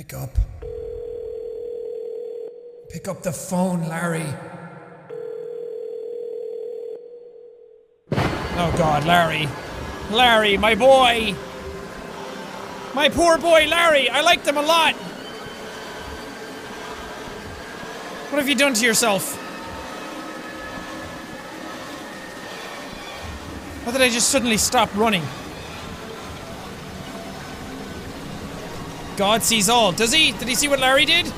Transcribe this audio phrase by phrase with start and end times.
[0.00, 0.30] Pick up.
[2.88, 4.24] Pick up the phone, Larry.
[8.10, 9.46] Oh god, Larry.
[10.10, 11.34] Larry, my boy!
[12.94, 14.08] My poor boy, Larry!
[14.08, 14.94] I liked him a lot!
[18.30, 19.36] What have you done to yourself?
[23.84, 25.24] Why did I just suddenly stop running?
[29.16, 29.92] God sees all.
[29.92, 30.32] Does he?
[30.32, 31.32] Did he see what Larry did?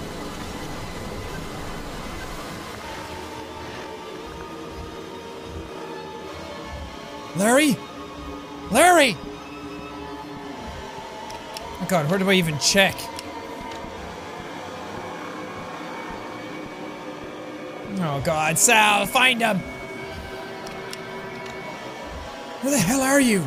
[7.37, 7.77] Larry?
[8.71, 9.17] Larry!
[11.81, 12.95] Oh god, where do I even check?
[17.99, 19.59] Oh god, Sal, find him!
[22.61, 23.45] Where the hell are you?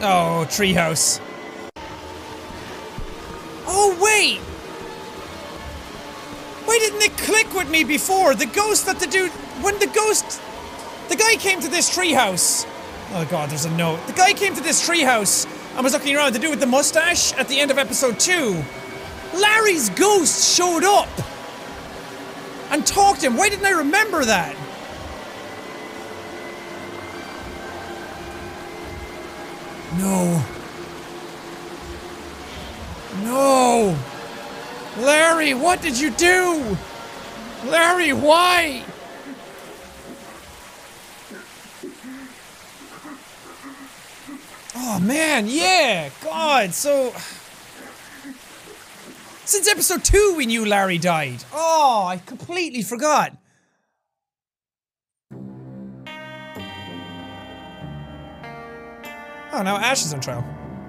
[0.00, 1.20] Oh, treehouse.
[6.98, 8.34] Didn't it click with me before?
[8.34, 9.30] The ghost that the dude.
[9.62, 10.40] When the ghost.
[11.08, 12.66] The guy came to this treehouse.
[13.12, 14.06] Oh god, there's a note.
[14.06, 16.34] The guy came to this treehouse and was looking around.
[16.34, 18.62] The dude with the mustache at the end of episode 2.
[19.34, 21.08] Larry's ghost showed up!
[22.70, 23.36] And talked to him.
[23.36, 24.54] Why didn't I remember that?
[29.98, 30.44] No.
[30.44, 30.57] No!
[34.98, 36.76] Larry, what did you do?
[37.66, 38.84] Larry, why?
[44.76, 46.10] Oh man, yeah!
[46.22, 47.12] God, so.
[49.44, 51.44] Since episode 2 we knew Larry died.
[51.52, 53.36] Oh, I completely forgot.
[59.50, 60.44] Oh, now Ash is on trial.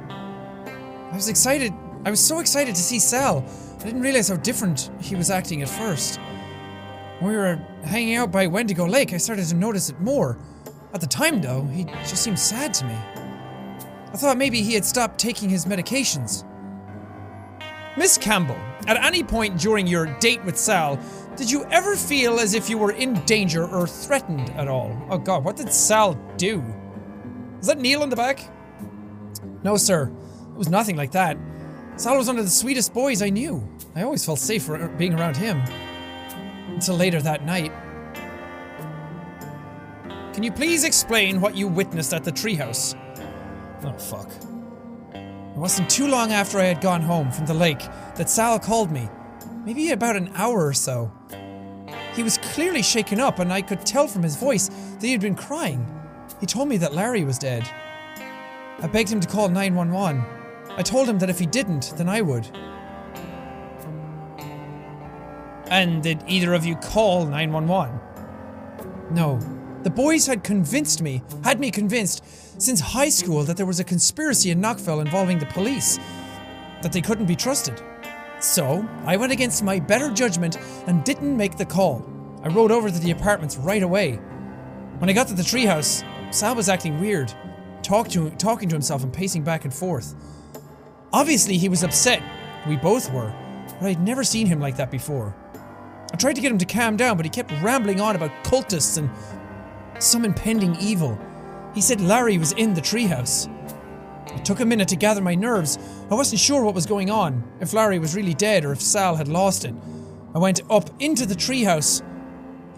[0.09, 1.73] I was excited.
[2.05, 3.45] I was so excited to see Sal.
[3.79, 6.19] I didn't realize how different he was acting at first.
[7.19, 10.37] When we were hanging out by Wendigo Lake, I started to notice it more.
[10.93, 12.95] At the time, though, he just seemed sad to me.
[14.11, 16.43] I thought maybe he had stopped taking his medications.
[17.95, 18.57] Miss Campbell,
[18.87, 20.99] at any point during your date with Sal,
[21.37, 24.97] did you ever feel as if you were in danger or threatened at all?
[25.09, 26.61] Oh god, what did Sal do?
[27.61, 28.41] Is that Neil in the back?
[29.63, 30.11] No, sir.
[30.51, 31.37] It was nothing like that.
[31.99, 33.61] Sal was one of the sweetest boys I knew.
[33.93, 35.61] I always felt safe for being around him.
[36.69, 37.73] Until later that night.
[40.33, 42.95] Can you please explain what you witnessed at the treehouse?
[43.83, 44.31] Oh, fuck.
[45.13, 47.81] It wasn't too long after I had gone home from the lake
[48.15, 49.09] that Sal called me.
[49.65, 51.11] Maybe about an hour or so.
[52.15, 55.19] He was clearly shaken up, and I could tell from his voice that he had
[55.19, 55.85] been crying.
[56.39, 57.69] He told me that Larry was dead.
[58.81, 60.38] I begged him to call 911.
[60.79, 62.47] I told him that if he didn't, then I would.
[65.69, 67.99] And did either of you call 911?
[69.11, 69.39] No.
[69.83, 72.23] The boys had convinced me, had me convinced,
[72.61, 75.99] since high school that there was a conspiracy in Nockfell involving the police,
[76.81, 77.81] that they couldn't be trusted.
[78.39, 80.57] So, I went against my better judgment
[80.87, 82.09] and didn't make the call.
[82.41, 84.13] I rode over to the apartments right away.
[84.99, 87.33] When I got to the treehouse, Sal was acting weird,
[87.83, 90.15] talk to, talking to himself and pacing back and forth.
[91.11, 92.21] Obviously, he was upset.
[92.67, 93.33] We both were,
[93.79, 95.35] but I'd never seen him like that before.
[96.13, 98.97] I tried to get him to calm down, but he kept rambling on about cultists
[98.97, 99.09] and
[100.01, 101.19] some impending evil.
[101.73, 103.47] He said Larry was in the treehouse.
[104.35, 105.79] It took a minute to gather my nerves.
[106.11, 109.15] I wasn't sure what was going on, if Larry was really dead or if Sal
[109.15, 109.73] had lost it.
[110.35, 112.01] I went up into the treehouse.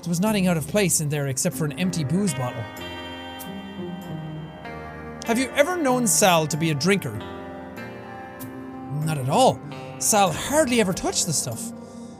[0.02, 2.64] There was nothing out of place in there except for an empty booze bottle.
[5.26, 7.20] Have you ever known Sal to be a drinker?
[9.06, 9.60] Not at all.
[10.00, 11.72] Sal hardly ever touched the stuff.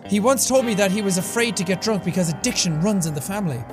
[0.08, 3.14] He once told me that he was afraid to get drunk because addiction runs in
[3.14, 3.64] the family.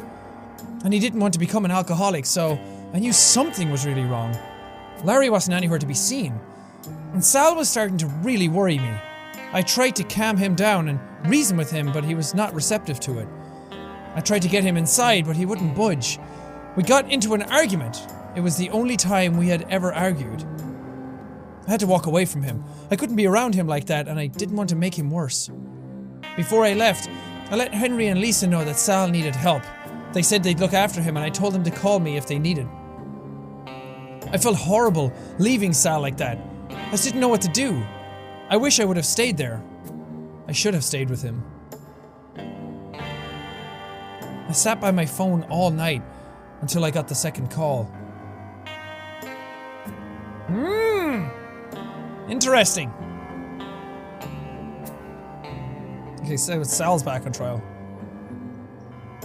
[0.84, 2.58] And he didn't want to become an alcoholic, so
[2.92, 4.36] I knew something was really wrong.
[5.04, 6.38] Larry wasn't anywhere to be seen.
[7.12, 8.94] And Sal was starting to really worry me.
[9.53, 13.00] I tried to calm him down and reason with him, but he was not receptive
[13.00, 13.28] to it.
[14.15, 16.18] I tried to get him inside, but he wouldn't budge.
[16.77, 18.06] We got into an argument.
[18.36, 20.44] It was the only time we had ever argued.
[21.68, 22.65] I had to walk away from him.
[22.91, 25.50] I couldn't be around him like that, and I didn't want to make him worse.
[26.34, 27.10] Before I left,
[27.50, 29.62] I let Henry and Lisa know that Sal needed help.
[30.15, 32.38] They said they'd look after him, and I told them to call me if they
[32.38, 32.66] needed.
[34.32, 36.38] I felt horrible leaving Sal like that.
[36.70, 37.84] I just didn't know what to do.
[38.48, 39.62] I wish I would have stayed there.
[40.47, 41.44] I should have stayed with him.
[44.48, 46.03] I sat by my phone all night
[46.62, 47.92] until I got the second call.
[52.38, 52.88] Interesting.
[56.20, 57.60] Okay, so Sal's back on trial.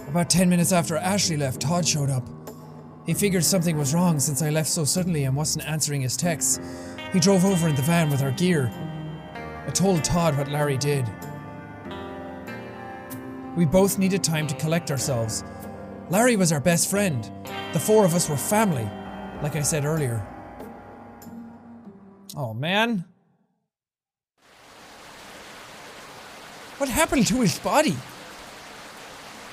[0.07, 2.27] About 10 minutes after Ashley left, Todd showed up.
[3.06, 6.60] He figured something was wrong since I left so suddenly and wasn't answering his texts.
[7.12, 8.71] He drove over in the van with our gear.
[9.68, 11.07] I told Todd what Larry did.
[13.56, 15.44] We both needed time to collect ourselves.
[16.10, 17.30] Larry was our best friend.
[17.74, 18.89] The four of us were family,
[19.44, 20.27] like I said earlier.
[22.36, 23.06] Oh man.
[26.78, 27.96] What happened to his body?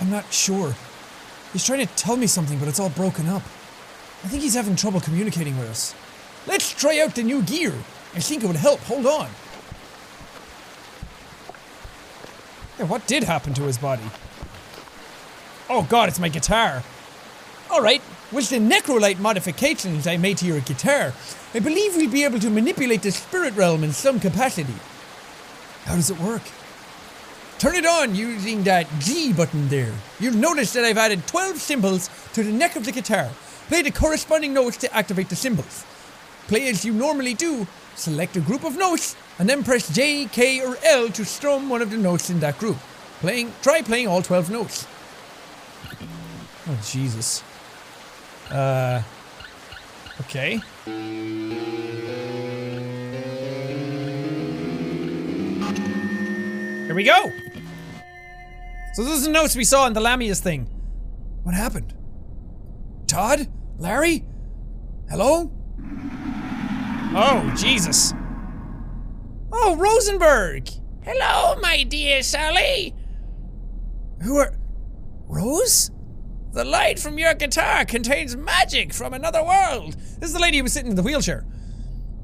[0.00, 0.74] I'm not sure.
[1.52, 3.42] He's trying to tell me something, but it's all broken up.
[4.22, 5.94] I think he's having trouble communicating with us.
[6.46, 7.74] Let's try out the new gear.
[8.14, 8.80] I think it would help.
[8.80, 9.28] Hold on.
[12.78, 14.02] Yeah, what did happen to his body?
[15.68, 16.82] Oh god, it's my guitar.
[17.70, 21.12] Alright, with the Necrolite modifications I made to your guitar,
[21.52, 24.74] I believe we'll be able to manipulate the spirit realm in some capacity.
[25.84, 26.42] How does it work?
[27.58, 29.92] Turn it on using that G button there.
[30.18, 33.28] You'll notice that I've added 12 symbols to the neck of the guitar.
[33.68, 35.84] Play the corresponding notes to activate the symbols.
[36.46, 37.66] Play as you normally do,
[37.96, 41.82] select a group of notes, and then press J, K, or L to strum one
[41.82, 42.78] of the notes in that group.
[43.20, 44.86] Playing, try playing all 12 notes.
[46.66, 47.42] Oh, Jesus.
[48.50, 49.02] Uh.
[50.22, 50.60] Okay.
[56.86, 57.30] Here we go!
[58.94, 60.64] So those are the notes we saw in the Lamia's thing.
[61.44, 61.94] What happened?
[63.06, 63.46] Todd?
[63.78, 64.24] Larry?
[65.08, 65.52] Hello?
[67.14, 68.12] Oh, Jesus.
[69.52, 70.68] Oh, Rosenberg!
[71.02, 72.94] Hello, my dear Sally.
[74.22, 74.52] Who are.
[75.28, 75.90] Rose?
[76.52, 79.92] The light from your guitar contains magic from another world.
[79.92, 81.46] This is the lady who was sitting in the wheelchair.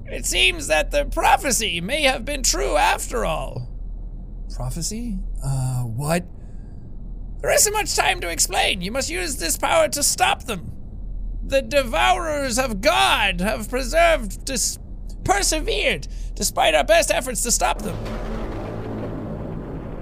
[0.06, 3.68] It seems that the prophecy may have been true after all.
[4.54, 5.18] Prophecy?
[5.44, 6.24] Uh, what?
[7.40, 8.80] There isn't much time to explain.
[8.82, 10.72] You must use this power to stop them.
[11.44, 14.78] The devourers of God have preserved, dis-
[15.22, 17.96] persevered, despite our best efforts to stop them.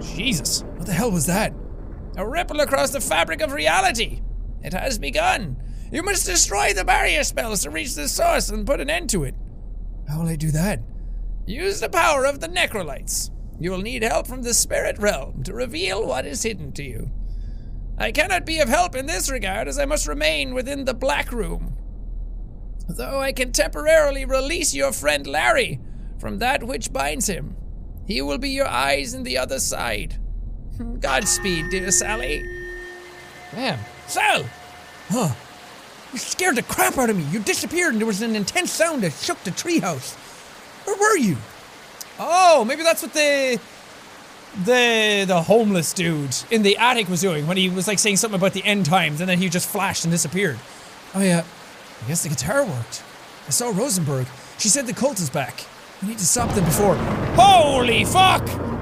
[0.00, 1.52] Jesus, what the hell was that?
[2.16, 4.22] A ripple across the fabric of reality.
[4.62, 5.56] It has begun.
[5.92, 9.24] You must destroy the barrier spells to reach the source and put an end to
[9.24, 9.34] it.
[10.08, 10.80] How will I do that?
[11.46, 13.30] Use the power of the necrolites.
[13.58, 17.10] You will need help from the spirit realm to reveal what is hidden to you.
[17.98, 21.30] I cannot be of help in this regard as I must remain within the Black
[21.30, 21.76] Room.
[22.88, 25.80] Though I can temporarily release your friend Larry
[26.18, 27.56] from that which binds him.
[28.06, 30.18] He will be your eyes in the other side.
[31.00, 32.42] Godspeed, dear Sally.
[33.52, 33.78] Man.
[34.06, 34.44] Sal!
[35.08, 35.34] Huh.
[36.12, 37.24] You scared the crap out of me.
[37.24, 40.14] You disappeared and there was an intense sound that shook the treehouse.
[40.86, 41.36] Where were you?
[42.18, 43.58] Oh, maybe that's what the
[44.64, 48.38] the the homeless dude in the attic was doing when he was like saying something
[48.38, 50.58] about the end times and then he just flashed and disappeared.
[51.14, 51.44] Oh yeah,
[52.04, 53.02] I guess the guitar worked.
[53.48, 54.26] I saw Rosenberg.
[54.58, 55.64] She said the cult is back.
[56.02, 56.96] We need to stop them before.
[57.36, 58.73] Holy fuck!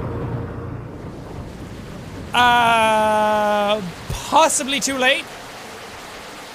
[2.34, 5.24] Uh, possibly too late.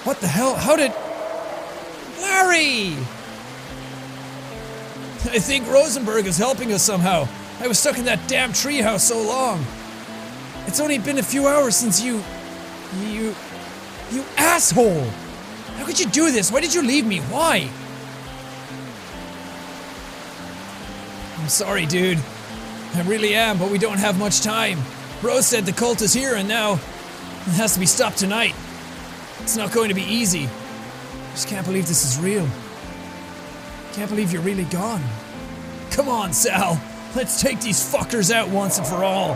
[0.04, 0.54] What the hell?
[0.54, 0.92] How did
[2.20, 2.96] Larry?
[5.30, 7.28] I think Rosenberg is helping us somehow.
[7.60, 9.64] I was stuck in that damn treehouse so long.
[10.66, 12.22] It's only been a few hours since you.
[13.00, 13.34] You.
[14.10, 15.04] You asshole!
[15.76, 16.50] How could you do this?
[16.50, 17.20] Why did you leave me?
[17.20, 17.68] Why?
[21.38, 22.18] I'm sorry, dude.
[22.94, 24.78] I really am, but we don't have much time.
[25.22, 28.54] Rose said the cult is here and now it has to be stopped tonight.
[29.40, 30.46] It's not going to be easy.
[30.46, 32.48] I just can't believe this is real.
[33.94, 35.02] Can't believe you're really gone.
[35.90, 36.80] Come on, Sal.
[37.16, 39.34] Let's take these fuckers out once and for all.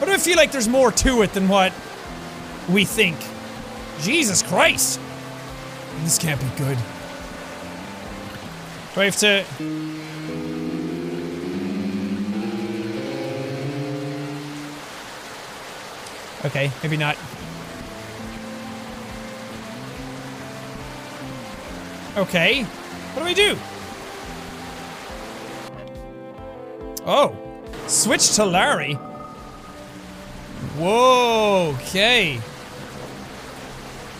[0.00, 1.72] But I feel like there's more to it than what
[2.68, 3.16] we think?
[4.00, 5.00] Jesus Christ.
[6.02, 6.78] This can't be good.
[8.94, 9.44] Do I have to.
[16.48, 17.14] Okay, maybe not.
[22.16, 22.62] Okay.
[22.62, 23.56] What do we do?
[27.06, 27.36] Oh.
[27.86, 28.94] Switch to Larry.
[30.78, 32.40] Whoa, okay.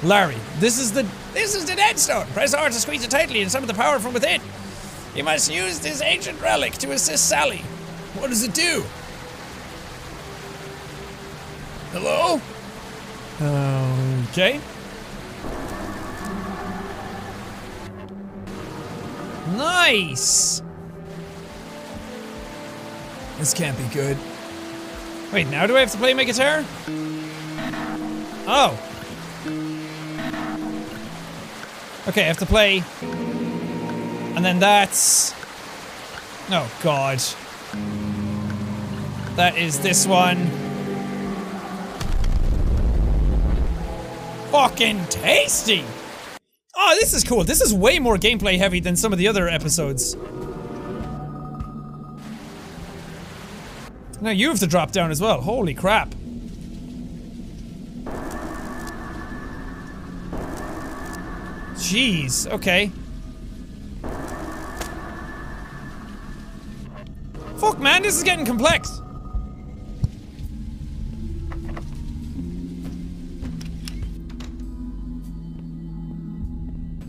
[0.02, 2.26] Larry, this is the This is the Dead Stone.
[2.28, 4.40] Press R to squeeze it tightly and summon the power from within.
[5.14, 7.62] You must use this ancient relic to assist Sally.
[8.18, 8.85] What does it do?
[11.90, 12.40] Hello?
[13.40, 14.61] Um, okay.
[19.57, 20.61] Nice!
[23.38, 24.18] This can't be good.
[25.33, 26.64] Wait, now do I have to play my guitar?
[28.47, 28.78] Oh.
[32.09, 32.83] Okay, I have to play.
[34.37, 35.33] And then that's.
[36.50, 37.18] Oh, God.
[39.37, 40.67] That is this one.
[44.50, 45.84] Fucking tasty!
[46.74, 47.44] Oh, this is cool.
[47.44, 50.16] This is way more gameplay heavy than some of the other episodes.
[54.20, 55.40] Now you have to drop down as well.
[55.40, 56.14] Holy crap.
[61.74, 62.90] Jeez, okay.
[67.58, 69.00] Fuck man, this is getting complex.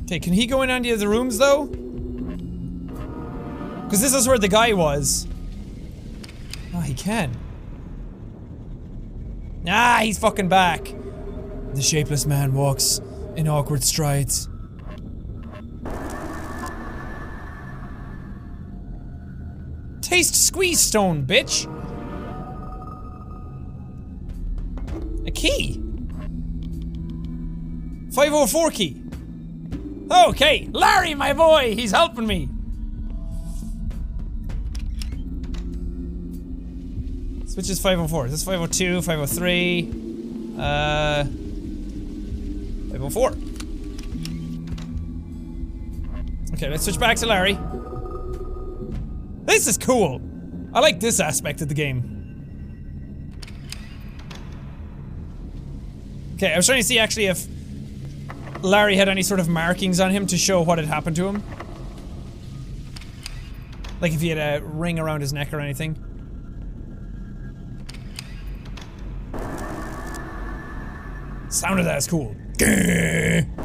[0.10, 1.68] Okay, can he go in any of the rooms though?
[3.84, 5.28] Because this is where the guy was.
[6.74, 7.38] Oh, he can.
[9.68, 10.96] Ah, he's fucking back.
[11.76, 13.00] The shapeless man walks
[13.36, 14.50] in awkward strides.
[20.02, 21.68] Taste squeeze stone, bitch!
[25.28, 25.74] A key!
[28.12, 29.04] 504 key!
[30.12, 32.50] Okay, Larry, my boy, he's helping me!
[37.56, 38.30] Which is 504?
[38.30, 39.92] This is 502, 503,
[40.58, 43.34] uh, 504.
[46.54, 47.60] Okay, let's switch back to Larry.
[49.44, 50.22] This is cool!
[50.74, 52.16] I like this aspect of the game.
[56.36, 57.46] Okay, I was trying to see actually if
[58.62, 61.44] Larry had any sort of markings on him to show what had happened to him.
[64.02, 65.96] Like if he had a ring around his neck or anything.
[71.50, 72.36] Sound of that is cool.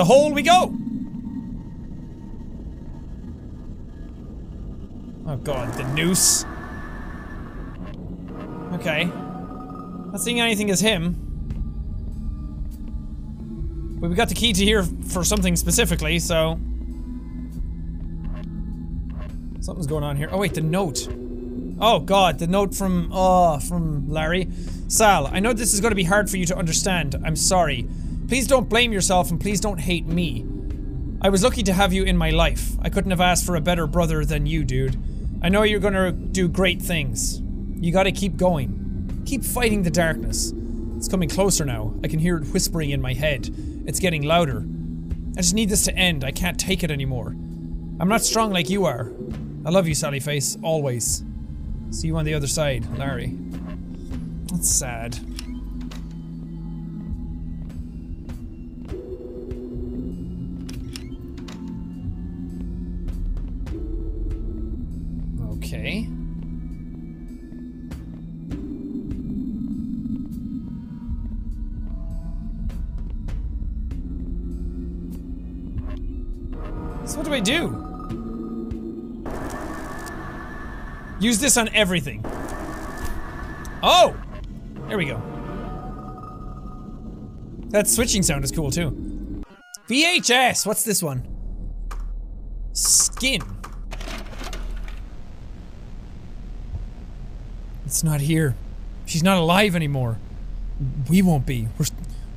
[0.00, 0.74] the hole we go!
[5.26, 6.46] Oh god, the noose.
[8.72, 9.04] Okay.
[9.04, 11.16] Not seeing anything as him.
[14.00, 16.58] But we got the key to here for something specifically, so...
[19.60, 20.30] Something's going on here.
[20.32, 21.08] Oh wait, the note.
[21.78, 24.48] Oh god, the note from, oh, from Larry.
[24.88, 27.16] Sal, I know this is going to be hard for you to understand.
[27.22, 27.86] I'm sorry.
[28.30, 30.46] Please don't blame yourself and please don't hate me.
[31.20, 32.76] I was lucky to have you in my life.
[32.80, 34.96] I couldn't have asked for a better brother than you, dude.
[35.42, 37.40] I know you're gonna do great things.
[37.80, 39.24] You gotta keep going.
[39.26, 40.52] Keep fighting the darkness.
[40.96, 41.92] It's coming closer now.
[42.04, 43.52] I can hear it whispering in my head.
[43.84, 44.64] It's getting louder.
[45.36, 46.22] I just need this to end.
[46.22, 47.30] I can't take it anymore.
[47.98, 49.10] I'm not strong like you are.
[49.66, 51.24] I love you, Sally Face, always.
[51.90, 53.36] See you on the other side, Larry.
[54.52, 55.18] That's sad.
[77.40, 77.86] Do?
[81.20, 82.24] Use this on everything.
[83.82, 84.16] Oh!
[84.88, 85.22] There we go.
[87.68, 89.44] That switching sound is cool too.
[89.88, 90.66] VHS!
[90.66, 91.26] What's this one?
[92.72, 93.42] Skin.
[97.84, 98.54] It's not here.
[99.04, 100.18] She's not alive anymore.
[101.08, 101.68] We won't be.
[101.78, 101.86] We're,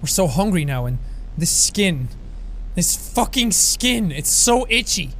[0.01, 0.97] we're so hungry now and
[1.37, 2.09] this skin.
[2.75, 4.11] This fucking skin.
[4.11, 5.11] It's so itchy.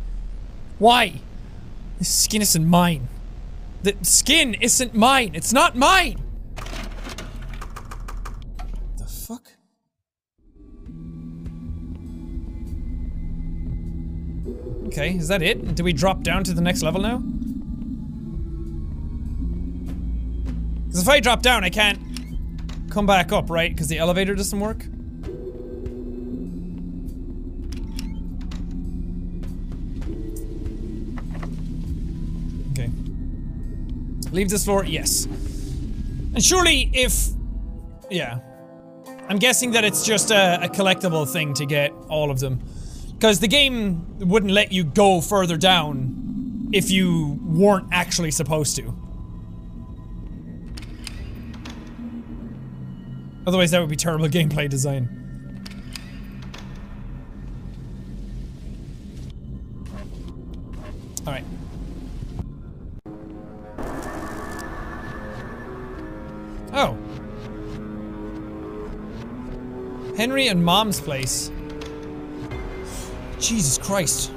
[0.80, 1.22] Why?
[2.00, 3.08] This skin isn't mine.
[3.84, 5.32] The skin isn't mine.
[5.36, 6.22] It's not mine.
[8.98, 9.52] The fuck?
[14.88, 15.76] Okay, is that it?
[15.76, 17.18] Do we drop down to the next level now?
[20.88, 22.00] Because if I drop down, I can't
[22.90, 23.72] come back up, right?
[23.72, 24.86] Because the elevator doesn't work?
[34.34, 34.84] Leave this floor?
[34.84, 35.26] Yes.
[35.26, 37.30] And surely if...
[38.10, 38.40] Yeah.
[39.30, 42.60] I'm guessing that it's just a, a collectible thing to get all of them.
[43.14, 48.94] Because the game wouldn't let you go further down if you weren't actually supposed to.
[53.46, 55.23] Otherwise, that would be terrible gameplay design.
[70.24, 71.52] Henry and Mom's place.
[73.42, 74.32] Jesus Christ.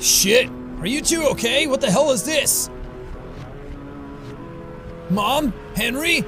[0.00, 0.48] Shit!
[0.78, 1.66] Are you two okay?
[1.66, 2.70] What the hell is this?
[5.10, 5.52] Mom?
[5.74, 6.18] Henry?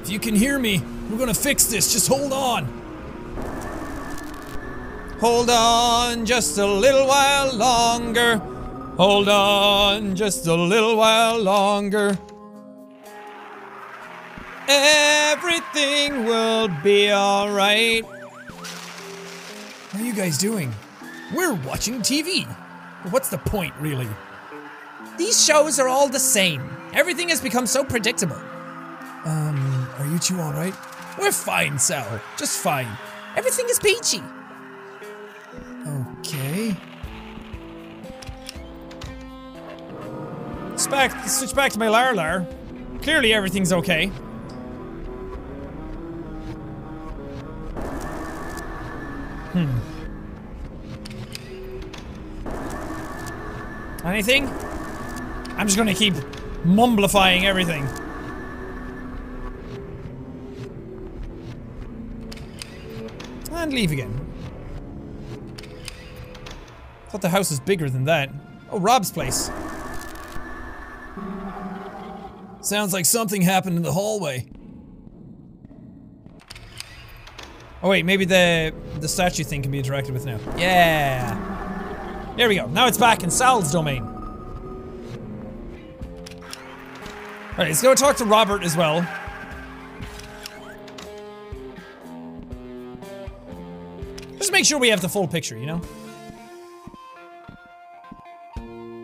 [0.00, 1.92] If you can hear me, we're gonna fix this.
[1.92, 2.64] Just hold on.
[5.20, 8.38] Hold on just a little while longer.
[8.96, 12.18] Hold on just a little while longer.
[14.68, 18.04] Everything will be alright.
[18.04, 20.72] What are you guys doing?
[21.34, 22.46] We're watching TV.
[23.10, 24.08] What's the point, really?
[25.18, 26.62] These shows are all the same.
[26.94, 28.40] Everything has become so predictable.
[29.24, 30.74] Um, are you two alright?
[31.18, 32.20] We're fine, Sal.
[32.36, 32.88] Just fine.
[33.36, 34.22] Everything is peachy.
[35.86, 36.76] Okay.
[40.90, 42.46] Back, switch back to my Larlar.
[43.02, 44.10] Clearly everything's okay.
[49.54, 49.78] Hmm.
[54.04, 54.48] Anything?
[55.56, 56.14] I'm just gonna keep
[56.64, 57.86] mumblifying everything.
[63.52, 64.20] And leave again.
[67.10, 68.30] Thought the house was bigger than that.
[68.72, 69.52] Oh, Rob's place.
[72.60, 74.46] Sounds like something happened in the hallway.
[77.84, 80.40] Oh wait, maybe the the statue thing can be interacted with now.
[80.56, 82.32] Yeah.
[82.34, 82.66] There we go.
[82.66, 84.02] Now it's back in Sal's domain.
[87.50, 89.06] Alright, let's go talk to Robert as well.
[94.38, 95.82] Just make sure we have the full picture, you know?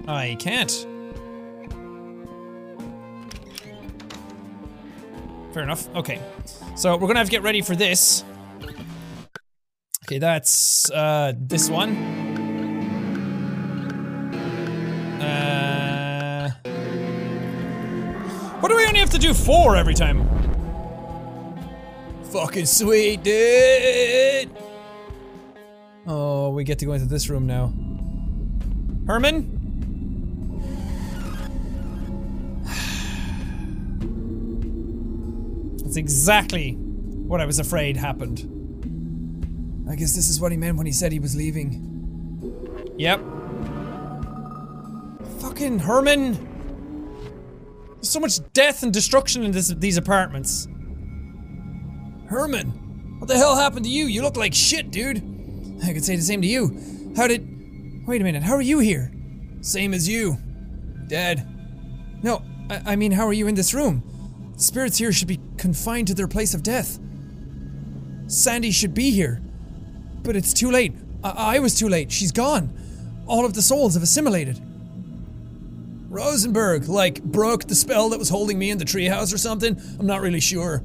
[0.09, 0.71] I can't.
[5.53, 5.87] Fair enough.
[5.95, 6.19] Okay.
[6.77, 8.25] So we're gonna have to get ready for this.
[10.11, 11.90] Okay, that's uh this one.
[15.23, 16.51] Uh
[18.59, 20.29] What do we only have to do four every time?
[22.33, 24.51] Fucking sweet, dude!
[26.09, 27.73] Oh, we get to go into this room now.
[29.07, 29.59] Herman?
[35.85, 38.60] That's exactly what I was afraid happened.
[39.90, 42.94] I guess this is what he meant when he said he was leaving.
[42.96, 43.20] Yep.
[45.40, 46.35] Fucking Herman!
[47.94, 50.68] There's so much death and destruction in this, these apartments.
[52.29, 53.18] Herman!
[53.18, 54.05] What the hell happened to you?
[54.05, 55.18] You look like shit, dude!
[55.85, 57.12] I could say the same to you.
[57.16, 58.07] How did.
[58.07, 59.12] Wait a minute, how are you here?
[59.61, 60.37] Same as you.
[61.09, 61.46] Dead.
[62.22, 64.05] No, I, I mean, how are you in this room?
[64.57, 67.00] Spirits here should be confined to their place of death.
[68.29, 69.42] Sandy should be here.
[70.23, 70.95] But it's too late.
[71.25, 72.13] I, I was too late.
[72.13, 72.73] She's gone.
[73.27, 74.61] All of the souls have assimilated.
[76.09, 79.81] Rosenberg, like, broke the spell that was holding me in the treehouse or something?
[79.99, 80.83] I'm not really sure.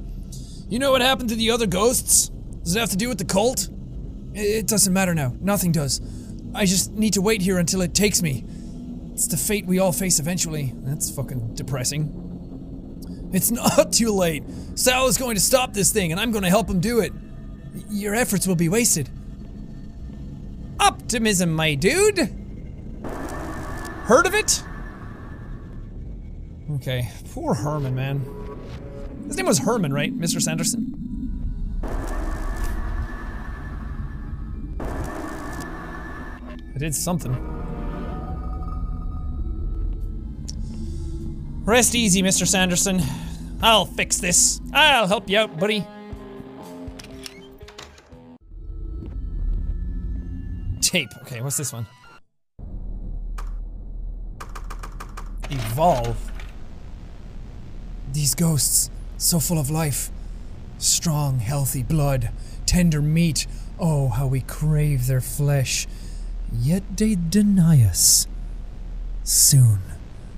[0.68, 2.28] You know what happened to the other ghosts?
[2.62, 3.68] Does it have to do with the cult?
[4.34, 5.34] It doesn't matter now.
[5.40, 6.00] Nothing does.
[6.54, 8.44] I just need to wait here until it takes me.
[9.12, 10.72] It's the fate we all face eventually.
[10.76, 13.30] That's fucking depressing.
[13.32, 14.44] It's not too late.
[14.74, 17.12] Sal is going to stop this thing, and I'm going to help him do it.
[17.88, 19.08] Your efforts will be wasted.
[20.86, 22.18] Optimism, my dude!
[24.04, 24.62] Heard of it?
[26.74, 28.24] Okay, poor Herman, man.
[29.26, 30.16] His name was Herman, right?
[30.16, 30.40] Mr.
[30.40, 30.92] Sanderson?
[36.72, 37.34] I did something.
[41.64, 42.46] Rest easy, Mr.
[42.46, 43.02] Sanderson.
[43.60, 44.60] I'll fix this.
[44.72, 45.84] I'll help you out, buddy.
[51.04, 51.86] Okay, what's this one?
[55.50, 56.32] Evolve.
[58.12, 60.10] These ghosts, so full of life.
[60.78, 62.30] Strong, healthy blood,
[62.64, 63.46] tender meat.
[63.78, 65.86] Oh, how we crave their flesh.
[66.50, 68.26] Yet they deny us.
[69.22, 69.80] Soon,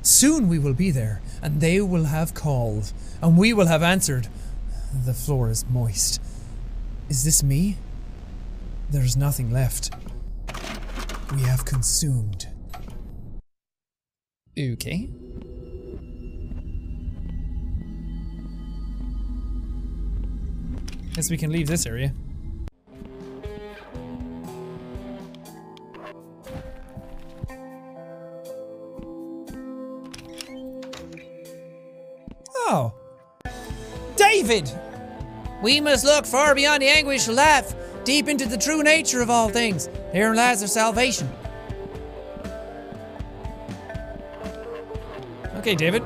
[0.03, 2.93] soon we will be there, and they will have called,
[3.23, 4.29] and we will have answered.
[5.05, 6.21] The floor is moist.
[7.09, 7.77] Is this me?
[8.91, 9.91] There's nothing left.
[11.35, 12.49] We have consumed.
[14.59, 15.11] Okay.
[21.15, 22.15] Guess we can leave this area.
[32.71, 32.93] Oh.
[34.17, 34.71] David!
[35.63, 39.31] We must look far beyond the anguish of life, deep into the true nature of
[39.31, 39.89] all things.
[40.13, 41.31] Therein lies our salvation.
[45.57, 46.03] Okay, David.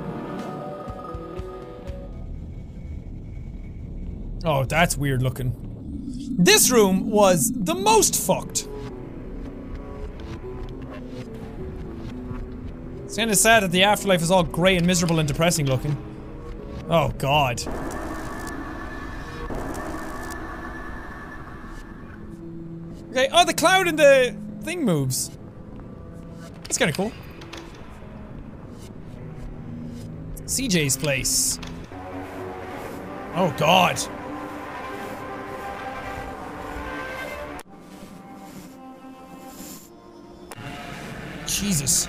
[4.44, 5.54] Oh, that's weird looking.
[6.36, 8.66] This room was the most fucked.
[13.04, 15.96] It's kinda sad that the afterlife is all grey and miserable and depressing looking.
[16.88, 17.62] Oh god.
[23.62, 25.30] Cloud and the thing moves.
[26.62, 27.12] That's kinda cool.
[30.46, 31.60] CJ's place.
[33.36, 34.00] Oh god.
[41.46, 42.08] Jesus.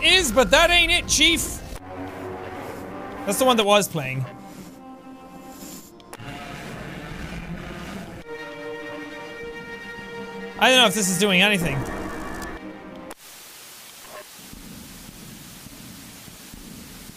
[0.00, 1.60] It is, but that ain't it, Chief.
[3.26, 4.24] That's the one that was playing.
[10.60, 11.76] I don't know if this is doing anything.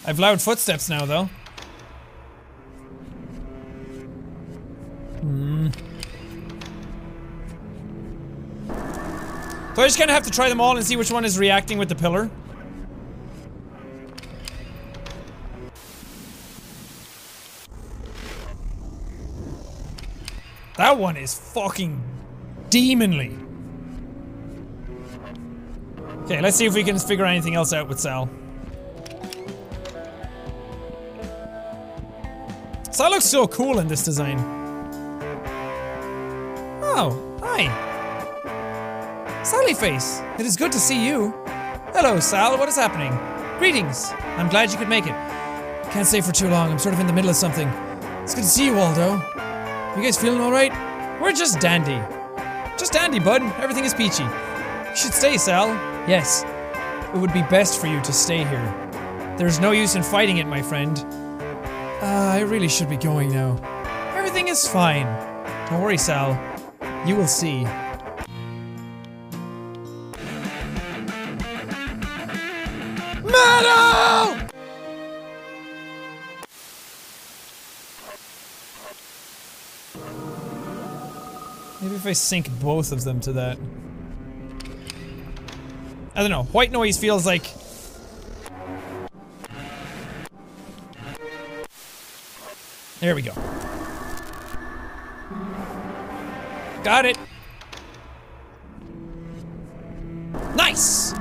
[0.06, 1.30] I've loud footsteps now, though.
[5.22, 5.70] Hmm.
[9.76, 11.40] So I just kind of have to try them all and see which one is
[11.40, 12.30] reacting with the pillar?
[20.78, 22.02] That one is fucking
[22.70, 23.38] demonly.
[26.24, 28.30] Okay, let's see if we can figure anything else out with Sal.
[32.92, 34.40] Sal looks so cool in this design.
[36.84, 37.68] Oh, hi.
[39.44, 41.34] Sally Face, it is good to see you.
[41.94, 43.12] Hello, Sal, what is happening?
[43.60, 44.12] Greetings.
[44.38, 45.16] I'm glad you could make it.
[45.92, 47.68] Can't stay for too long, I'm sort of in the middle of something.
[48.24, 49.22] It's good to see you, Waldo.
[49.96, 50.72] You guys feeling alright?
[51.22, 52.00] We're just dandy.
[52.78, 53.42] Just dandy, bud.
[53.60, 54.24] Everything is peachy.
[54.24, 55.68] You should stay, Sal.
[56.08, 56.44] Yes.
[57.14, 59.36] It would be best for you to stay here.
[59.38, 60.98] There's no use in fighting it, my friend.
[62.02, 63.58] Uh, I really should be going now.
[64.16, 65.08] Everything is fine.
[65.70, 66.40] Don't worry, Sal.
[67.06, 67.66] You will see.
[81.82, 83.58] Maybe if I sync both of them to that.
[86.14, 86.44] I don't know.
[86.44, 87.44] White noise feels like.
[93.00, 93.34] There we go.
[96.84, 97.18] Got it.
[100.56, 101.14] Nice.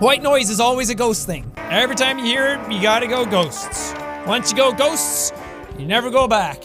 [0.00, 1.52] White noise is always a ghost thing.
[1.56, 3.94] Every time you hear it, you gotta go ghosts.
[4.26, 5.32] Once you go ghosts,
[5.78, 6.64] you never go back.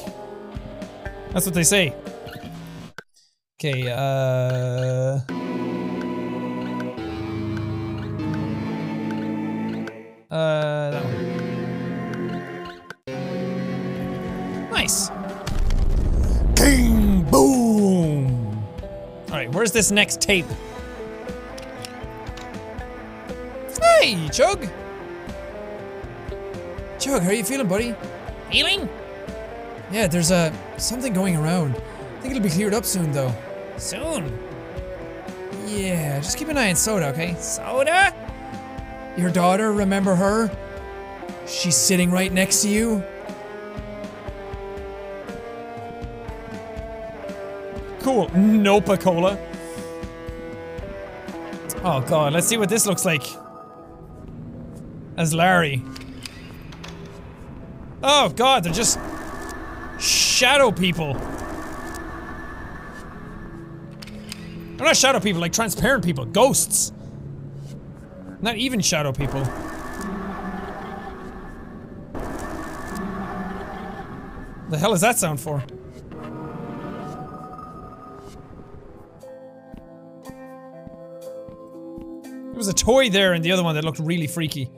[1.31, 1.93] That's what they say.
[3.59, 5.19] Okay, uh.
[10.31, 11.39] Uh, that one.
[14.71, 15.09] Nice.
[16.55, 18.63] King boom.
[19.29, 20.45] All right, where's this next tape?
[24.01, 24.67] Hey, Chug.
[26.99, 27.93] Chug, how are you feeling, buddy?
[28.51, 28.89] Feeling?
[29.91, 31.75] Yeah, there's a something going around.
[31.75, 33.33] I think it'll be cleared up soon, though.
[33.77, 34.37] Soon.
[35.65, 37.35] Yeah, just keep an eye on Soda, okay?
[37.35, 38.13] Soda?
[39.17, 40.51] Your daughter, remember her?
[41.47, 43.03] She's sitting right next to you.
[48.01, 48.27] Cool.
[48.29, 49.37] Nopa Cola.
[51.83, 53.23] Oh god, let's see what this looks like.
[55.17, 55.83] As Larry.
[58.03, 58.99] Oh god, they're just
[60.39, 61.15] shadow people.
[64.77, 66.93] They're not shadow people, like transparent people, ghosts.
[68.39, 69.43] Not even shadow people.
[74.69, 75.61] The hell is that sound for?
[82.45, 84.71] There was a toy there and the other one that looked really freaky.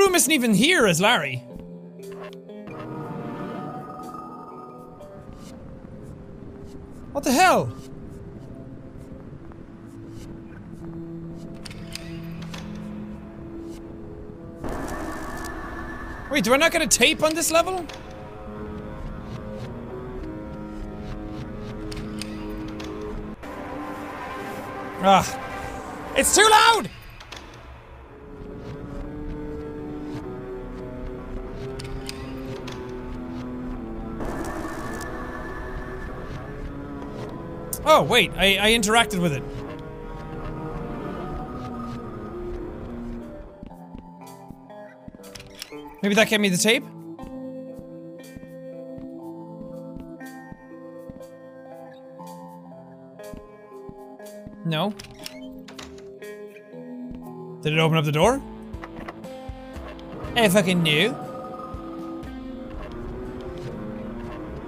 [0.00, 1.36] Room isn't even here as Larry.
[7.12, 7.70] What the hell?
[16.30, 17.84] Wait, do I not get a tape on this level?
[25.02, 25.26] Ah.
[26.16, 26.90] It's too loud!
[37.92, 39.42] Oh, wait, I, I interacted with it.
[46.00, 46.84] Maybe that gave me the tape?
[54.64, 54.94] No.
[57.62, 58.40] Did it open up the door?
[60.36, 61.08] I fucking knew.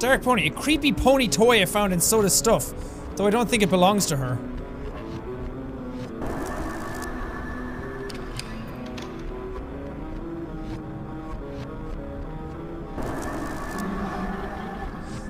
[0.00, 2.74] Dark Pony, a creepy pony toy I found in soda stuff,
[3.22, 4.36] though I don't think it belongs to her.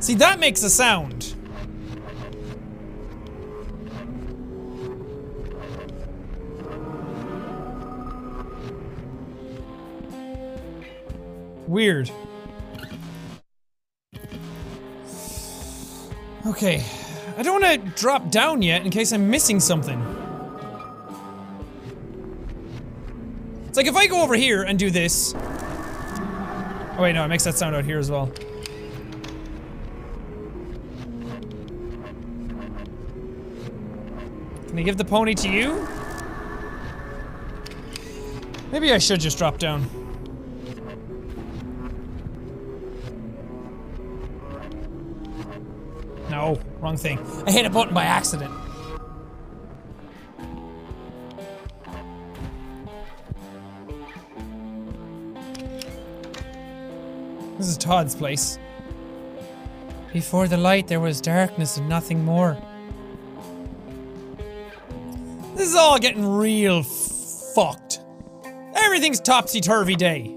[0.01, 1.35] See, that makes a sound.
[11.69, 12.11] Weird.
[16.47, 16.83] Okay.
[17.43, 20.01] I don't want to drop down yet in case I'm missing something.
[23.67, 25.35] It's like if I go over here and do this.
[25.35, 28.29] Oh wait, no, it makes that sound out here as well.
[34.69, 35.89] Can I give the pony to you?
[38.71, 40.02] Maybe I should just drop down.
[46.83, 47.19] Wrong thing.
[47.47, 48.53] I hit a button by accident.
[57.57, 58.59] This is Todd's place.
[60.13, 62.59] Before the light, there was darkness and nothing more.
[65.55, 68.01] This is all getting real fucked.
[68.75, 70.37] Everything's topsy-turvy day.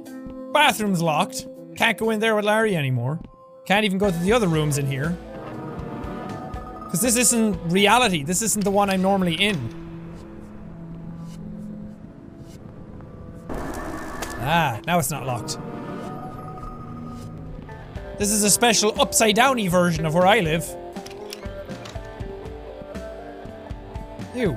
[0.54, 1.48] Bathroom's locked.
[1.76, 3.20] Can't go in there with Larry anymore.
[3.66, 5.18] Can't even go to the other rooms in here.
[6.96, 8.24] Because this isn't reality.
[8.24, 9.58] This isn't the one I'm normally in.
[14.40, 15.58] Ah, now it's not locked.
[18.18, 20.66] This is a special upside downy version of where I live.
[24.34, 24.56] Ew.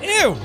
[0.00, 0.36] Ew!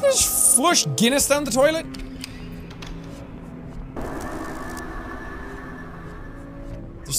[0.00, 1.86] Just flush Guinness down the toilet?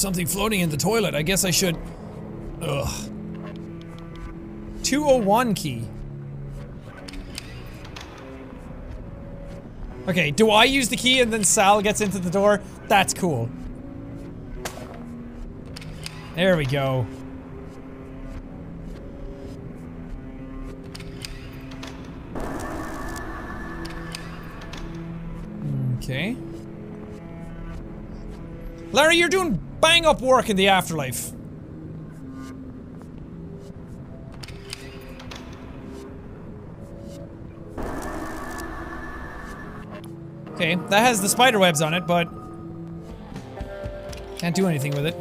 [0.01, 1.15] Something floating in the toilet.
[1.15, 1.77] I guess I should.
[2.61, 3.09] Ugh.
[4.83, 5.87] 201 key.
[10.07, 12.59] Okay, do I use the key and then Sal gets into the door?
[12.87, 13.49] That's cool.
[16.35, 17.05] There we go.
[25.97, 26.35] Okay.
[28.91, 31.31] Larry, you're doing bang up work in the afterlife.
[40.53, 42.29] Okay, that has the spider webs on it, but
[44.37, 45.15] can't do anything with it.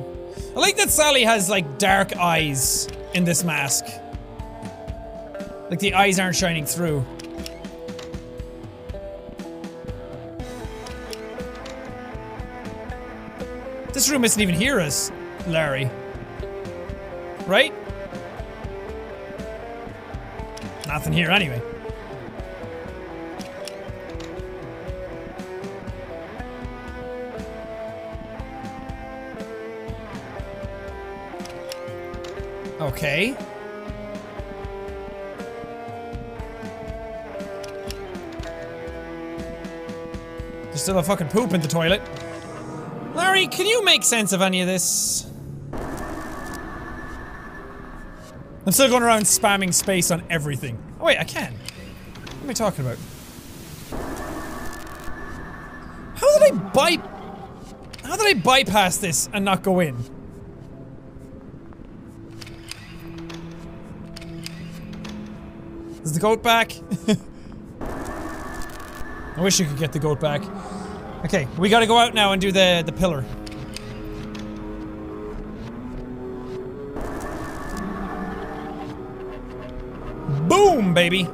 [0.55, 3.85] I like that Sally has like dark eyes in this mask.
[5.71, 7.05] Like the eyes aren't shining through.
[14.11, 15.13] This room isn't even here as
[15.47, 15.89] Larry.
[17.47, 17.73] Right?
[20.89, 21.63] Nothing here anyway.
[32.81, 33.37] Okay.
[40.65, 42.03] There's still a fucking poop in the toilet.
[43.47, 45.27] Can you make sense of any of this?
[48.67, 50.79] I'm still going around spamming space on everything.
[51.01, 51.55] Oh wait, I can.
[51.55, 52.99] What am I talking about?
[56.17, 57.03] How did I by-
[58.07, 59.97] How did I bypass this and not go in?
[66.03, 66.73] Is the goat back?
[69.37, 70.43] I wish you could get the goat back.
[71.25, 73.25] Okay, we gotta go out now and do the, the pillar.
[80.49, 81.29] Boom, baby!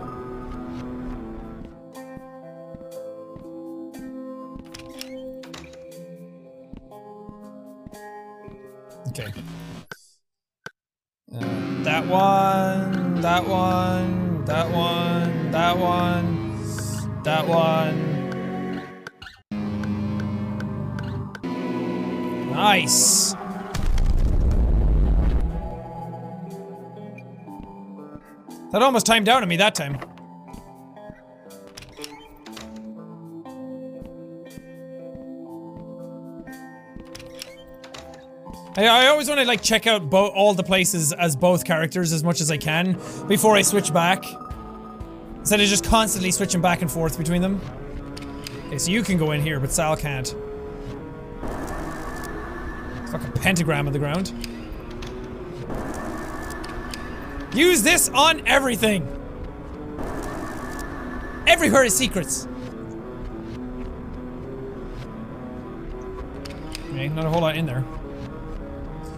[9.08, 9.32] Okay.
[11.34, 13.95] Uh, that one, that one,
[22.76, 23.32] Nice.
[28.70, 29.98] That almost timed out on me that time.
[38.76, 42.22] I, I always want to like check out all the places as both characters as
[42.22, 44.22] much as I can before I switch back.
[45.38, 47.58] Instead of just constantly switching back and forth between them.
[48.66, 50.34] Okay, so you can go in here, but Sal can't.
[53.18, 54.30] Fucking pentagram on the ground.
[57.54, 59.08] Use this on everything!
[61.46, 62.46] Everywhere is secrets!
[66.90, 67.82] Okay, not a whole lot in there.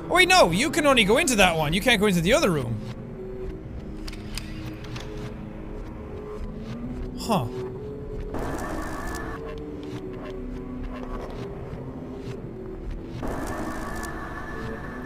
[0.09, 0.53] Oh wait, no!
[0.53, 1.73] You can only go into that one.
[1.73, 2.77] You can't go into the other room.
[7.19, 7.47] Huh.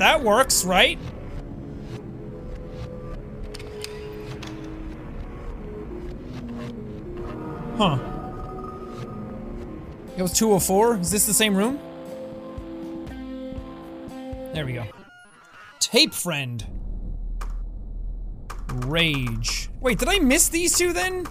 [0.02, 0.98] That works, right?
[7.76, 8.00] Huh.
[10.16, 10.96] It was 204?
[10.96, 11.78] Is this the same room?
[14.52, 14.86] There we go.
[15.78, 16.66] Tape friend.
[18.86, 19.70] Rage.
[19.80, 21.28] Wait, did I miss these two then?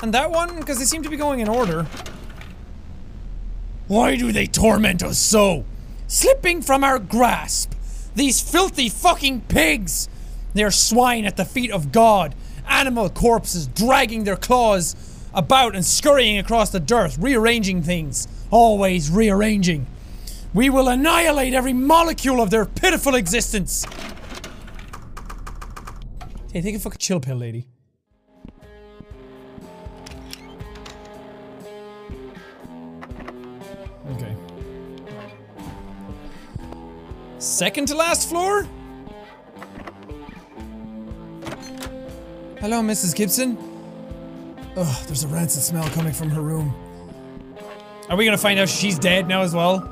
[0.00, 0.60] And that one?
[0.60, 1.88] Because they seem to be going in order.
[3.88, 5.64] Why do they torment us so?
[6.12, 7.72] Slipping from our grasp.
[8.14, 10.10] These filthy fucking pigs!
[10.52, 12.34] They're swine at the feet of God.
[12.68, 14.94] Animal corpses dragging their claws
[15.32, 18.28] about and scurrying across the dirt, rearranging things.
[18.50, 19.86] Always rearranging.
[20.52, 23.86] We will annihilate every molecule of their pitiful existence!
[26.52, 27.68] Hey, take a fucking chill pill, lady.
[37.52, 38.66] Second to last floor?
[42.60, 43.14] Hello, Mrs.
[43.14, 43.58] Gibson.
[44.74, 46.74] Ugh, there's a rancid smell coming from her room.
[48.08, 49.86] Are we gonna find out she's dead now as well?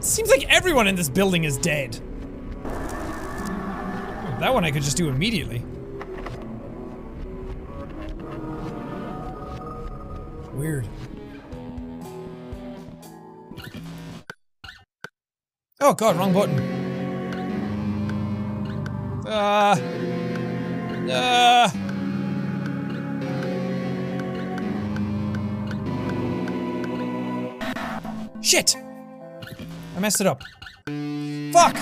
[0.00, 2.00] Seems like everyone in this building is dead.
[2.64, 2.70] Oh,
[4.40, 5.62] that one I could just do immediately.
[10.54, 10.88] Weird.
[15.88, 16.58] Oh god, wrong button.
[19.24, 19.78] Ah.
[21.06, 21.12] Uh.
[21.12, 21.70] Uh.
[28.42, 28.76] Shit!
[29.96, 30.42] I messed it up.
[31.52, 31.76] Fuck!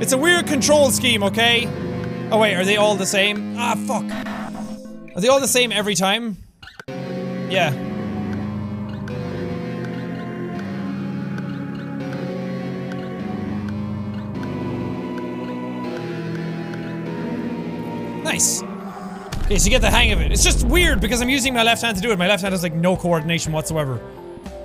[0.00, 1.66] It's a weird control scheme, okay?
[2.30, 3.56] Oh wait, are they all the same?
[3.58, 4.04] Ah, fuck.
[5.16, 6.36] Are they all the same every time?
[7.50, 7.87] Yeah.
[19.48, 20.30] So you get the hang of it.
[20.30, 22.18] It's just weird because I'm using my left hand to do it.
[22.18, 23.98] My left hand has like no coordination whatsoever.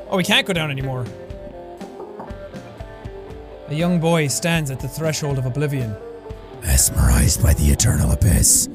[0.09, 1.05] Oh, we can't go down anymore.
[3.69, 5.95] A young boy stands at the threshold of oblivion.
[6.61, 8.67] Mesmerized by the eternal abyss.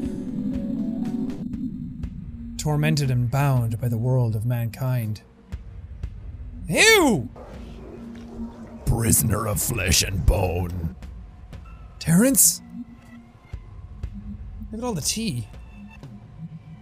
[2.56, 5.20] Tormented and bound by the world of mankind.
[6.68, 7.28] Ew!
[8.86, 10.96] Prisoner of flesh and bone.
[11.98, 12.62] Terence?
[14.72, 15.46] Look at all the tea.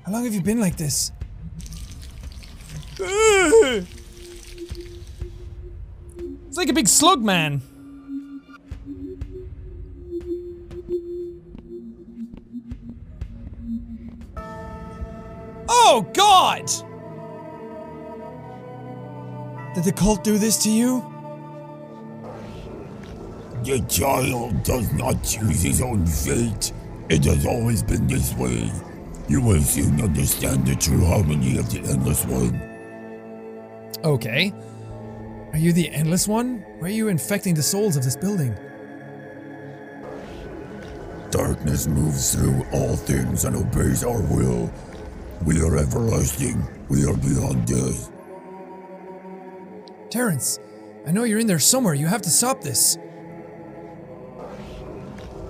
[0.06, 1.10] How long have you been like this?
[3.00, 3.88] It's
[6.56, 7.60] like a big slug man.
[15.68, 16.70] Oh god!
[19.74, 21.04] Did the cult do this to you?
[23.64, 26.72] The child does not choose his own fate.
[27.08, 28.70] It has always been this way.
[29.28, 32.62] You will soon understand the true harmony of the Endless One.
[34.04, 34.52] Okay.
[35.52, 36.64] Are you the Endless One?
[36.78, 38.56] Why are you infecting the souls of this building?
[41.30, 44.72] Darkness moves through all things and obeys our will.
[45.44, 46.64] We are everlasting.
[46.88, 48.12] We are beyond death.
[50.08, 50.60] Terence,
[51.04, 51.94] I know you're in there somewhere.
[51.94, 52.96] You have to stop this.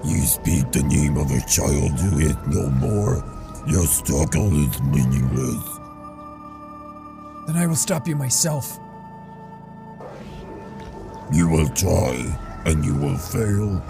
[0.03, 3.36] You speak the name of a child who is no more.
[3.67, 5.79] Your struggle is meaningless.
[7.47, 8.79] Then I will stop you myself.
[11.33, 13.83] You will try, and you will fail,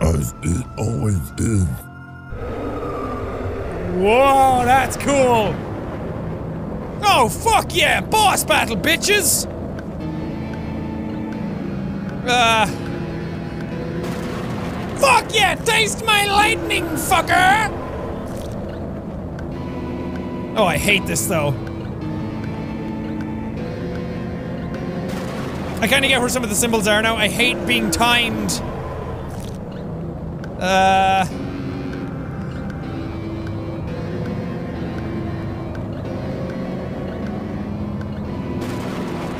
[0.00, 1.68] as it always is.
[3.98, 5.54] Whoa, that's cool.
[7.02, 8.00] Oh, fuck yeah!
[8.00, 9.46] Boss battle, bitches!
[12.26, 12.66] Uh.
[14.98, 15.54] Fuck yeah!
[15.54, 17.77] Taste my lightning, fucker!
[20.58, 21.50] Oh, I hate this though.
[25.80, 27.14] I kind of get where some of the symbols are now.
[27.14, 28.60] I hate being timed.
[30.60, 31.24] Uh.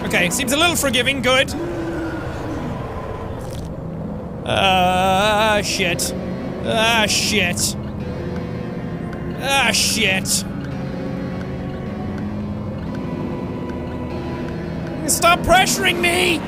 [0.06, 1.20] Okay, seems a little forgiving.
[1.20, 1.52] Good.
[4.46, 6.14] Ah, shit.
[6.64, 7.74] Ah, shit.
[9.40, 10.44] Ah, shit.
[15.09, 16.38] Stop pressuring me!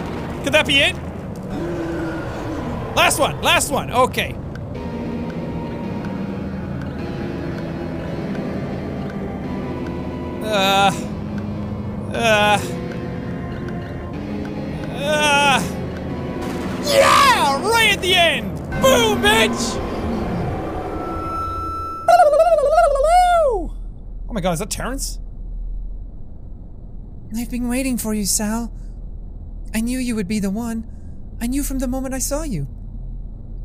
[0.44, 0.94] Could that be it?
[2.94, 4.34] Last one, last one, okay.
[10.44, 10.92] Uh.
[12.12, 12.58] Uh.
[14.94, 15.62] Uh.
[16.84, 17.62] Yeah!
[17.66, 18.58] Right at the end!
[18.82, 19.78] Boom, bitch!
[24.28, 25.19] Oh my god, is that Terrence?
[27.36, 28.72] I've been waiting for you, Sal.
[29.72, 30.86] I knew you would be the one.
[31.40, 32.66] I knew from the moment I saw you.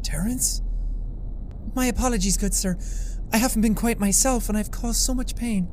[0.03, 0.61] Terence?
[1.73, 2.77] My apologies, good sir.
[3.33, 5.67] I haven't been quite myself and I've caused so much pain.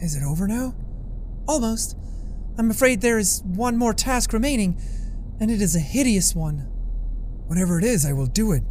[0.00, 0.74] Is it over now?
[1.46, 1.96] Almost.
[2.56, 4.80] I'm afraid there is one more task remaining,
[5.38, 6.66] and it is a hideous one.
[7.46, 8.62] Whatever it is, I will do it.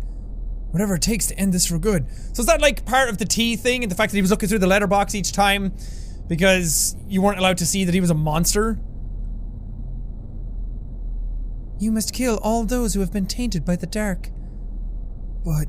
[0.71, 2.05] Whatever it takes to end this for good.
[2.33, 4.31] So is that like part of the tea thing and the fact that he was
[4.31, 5.73] looking through the letterbox each time
[6.27, 8.79] because you weren't allowed to see that he was a monster?
[11.79, 14.29] You must kill all those who have been tainted by the dark.
[15.45, 15.67] But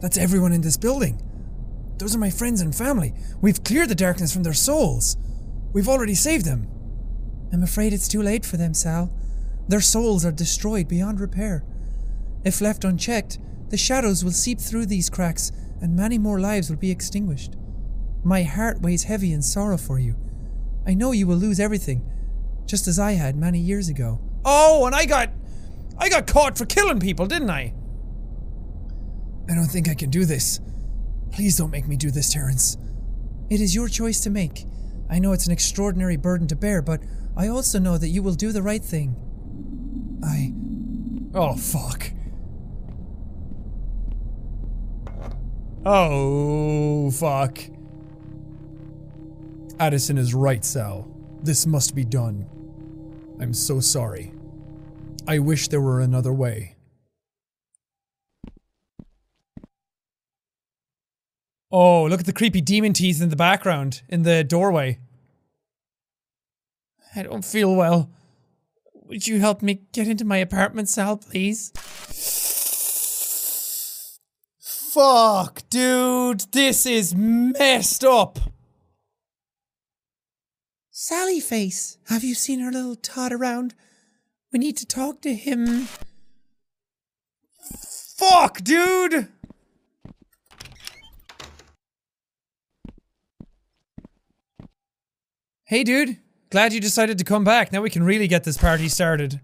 [0.00, 1.22] that's everyone in this building.
[1.98, 3.14] Those are my friends and family.
[3.40, 5.16] We've cleared the darkness from their souls.
[5.72, 6.68] We've already saved them.
[7.52, 9.12] I'm afraid it's too late for them, Sal.
[9.68, 11.64] Their souls are destroyed beyond repair.
[12.44, 16.76] If left unchecked, the shadows will seep through these cracks and many more lives will
[16.76, 17.56] be extinguished.
[18.22, 20.16] My heart weighs heavy in sorrow for you.
[20.86, 22.08] I know you will lose everything,
[22.66, 24.20] just as I had many years ago.
[24.44, 25.30] Oh, and I got
[25.98, 27.74] I got caught for killing people, didn't I?
[29.48, 30.60] I don't think I can do this.
[31.32, 32.76] Please don't make me do this, Terence.
[33.50, 34.64] It is your choice to make.
[35.08, 37.02] I know it's an extraordinary burden to bear, but
[37.36, 39.16] I also know that you will do the right thing.
[40.24, 40.52] I.
[41.36, 42.12] Oh, fuck.
[45.84, 47.58] Oh, fuck.
[49.80, 51.08] Addison is right, Sal.
[51.42, 52.46] This must be done.
[53.40, 54.30] I'm so sorry.
[55.26, 56.76] I wish there were another way.
[61.72, 64.98] Oh, look at the creepy demon teeth in the background, in the doorway.
[67.16, 68.10] I don't feel well.
[69.06, 71.72] Would you help me get into my apartment, Sal, please?
[74.60, 78.38] Fuck, dude, this is messed up.
[81.10, 83.74] Sally Face, have you seen her little tot around?
[84.52, 85.88] We need to talk to him.
[88.16, 89.26] Fuck, dude!
[95.64, 96.18] Hey, dude.
[96.48, 97.72] Glad you decided to come back.
[97.72, 99.40] Now we can really get this party started.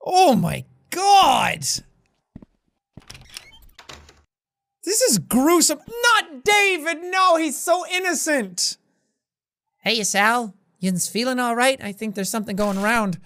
[0.00, 1.66] Oh my god!
[4.84, 5.80] This is gruesome.
[5.86, 7.02] Not David!
[7.02, 8.78] No, he's so innocent!
[9.84, 10.54] Hey, Sal.
[10.80, 11.78] Yin's feeling alright?
[11.84, 13.18] I think there's something going around.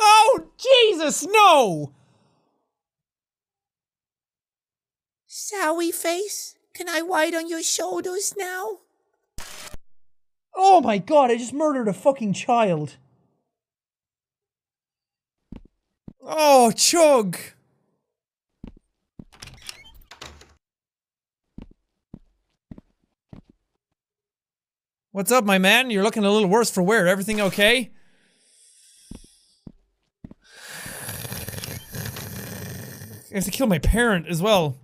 [0.00, 1.92] Oh, Jesus, no!
[5.28, 8.78] Sowie face, can I ride on your shoulders now?
[10.56, 12.96] Oh my god, I just murdered a fucking child.
[16.20, 17.36] Oh, Chug!
[25.14, 25.90] What's up, my man?
[25.90, 27.06] You're looking a little worse for wear.
[27.06, 27.92] Everything okay?
[33.30, 34.76] I have to kill my parent as well.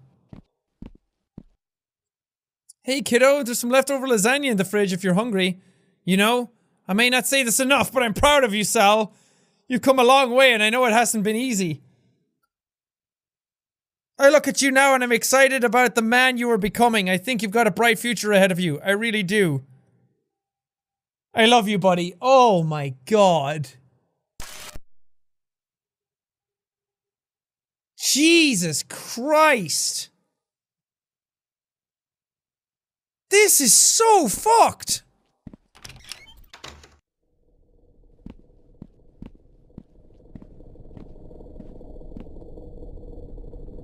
[2.83, 5.61] Hey kiddo, there's some leftover lasagna in the fridge if you're hungry.
[6.05, 6.53] You know,
[6.87, 9.13] I may not say this enough, but I'm proud of you, Sal.
[9.67, 11.83] You've come a long way and I know it hasn't been easy.
[14.17, 17.11] I look at you now and I'm excited about the man you are becoming.
[17.11, 18.81] I think you've got a bright future ahead of you.
[18.85, 19.65] I really do.
[21.33, 22.15] I love you, buddy.
[22.21, 23.69] Oh my god.
[27.97, 30.09] Jesus Christ.
[33.31, 35.05] This is so fucked.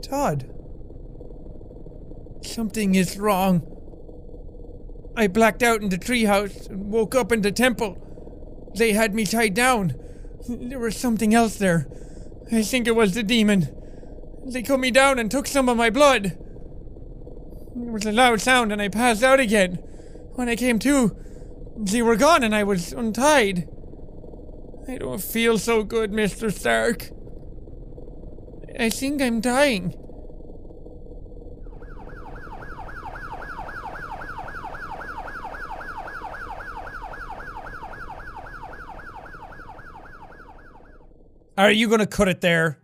[0.03, 0.53] Todd.
[2.43, 3.76] Something is wrong.
[5.17, 7.97] I blacked out in the treehouse and woke up in the temple.
[8.77, 9.95] They had me tied down.
[10.47, 11.89] There was something else there.
[12.53, 13.75] I think it was the demon.
[14.45, 16.37] They cut me down and took some of my blood.
[17.75, 19.77] There was a loud sound and I passed out again.
[20.35, 21.17] When I came to,
[21.79, 23.69] they were gone and I was untied.
[24.87, 26.53] I don't feel so good, Mr.
[26.53, 27.11] Stark.
[28.79, 29.97] I think I'm dying.
[41.59, 42.79] Are you gonna cut it there?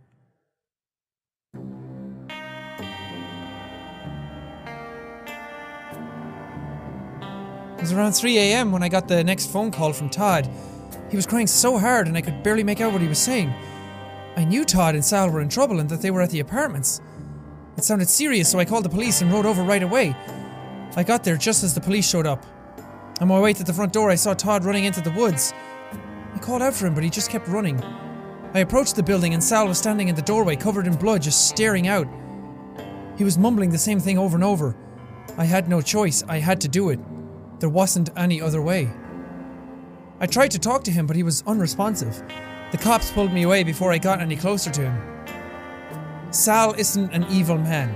[7.77, 8.71] It was around 3 a.m.
[8.71, 10.49] when I got the next phone call from Todd.
[11.11, 13.53] He was crying so hard and I could barely make out what he was saying.
[14.35, 16.99] I knew Todd and Sal were in trouble and that they were at the apartments.
[17.77, 20.15] It sounded serious, so I called the police and rode over right away.
[20.95, 22.43] I got there just as the police showed up.
[23.21, 25.53] On my way to the front door, I saw Todd running into the woods.
[26.33, 27.79] I called out for him, but he just kept running.
[28.53, 31.47] I approached the building and Sal was standing in the doorway, covered in blood, just
[31.47, 32.07] staring out.
[33.17, 34.75] He was mumbling the same thing over and over.
[35.37, 36.99] I had no choice, I had to do it.
[37.59, 38.91] There wasn't any other way.
[40.19, 42.21] I tried to talk to him, but he was unresponsive.
[42.71, 46.31] The cops pulled me away before I got any closer to him.
[46.31, 47.95] Sal isn't an evil man.